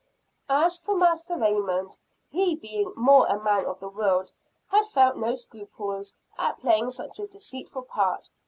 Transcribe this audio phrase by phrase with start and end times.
[0.49, 1.99] As for Master Raymond,
[2.31, 4.31] he, being more a man of the world,
[4.69, 8.31] had felt no scruples at playing such a deceitful part.